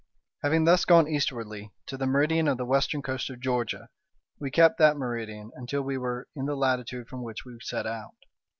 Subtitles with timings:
[0.41, 3.89] Having thus gone eastwardly to the meridian of the western coast of Georgia,
[4.39, 8.15] we kept that meridian until we were in the latitude from which we set out.